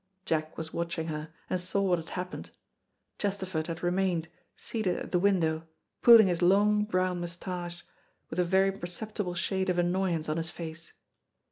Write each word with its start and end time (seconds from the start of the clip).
Jack 0.25 0.57
was 0.57 0.73
watching 0.73 1.09
her, 1.09 1.31
and 1.47 1.59
saw 1.61 1.79
what 1.81 1.99
had 1.99 2.09
happened. 2.09 2.49
Chesterford 3.19 3.67
had 3.67 3.83
remained, 3.83 4.29
seated 4.57 4.97
at 4.97 5.11
the 5.11 5.19
window, 5.19 5.67
pulling 6.01 6.25
his 6.25 6.41
long, 6.41 6.85
brown 6.85 7.19
moustache, 7.21 7.85
with 8.31 8.39
a 8.39 8.43
very 8.43 8.71
perceptible 8.71 9.35
shade 9.35 9.69
of 9.69 9.77
annoyance 9.77 10.27
on 10.27 10.37
his 10.37 10.49
face. 10.49 10.93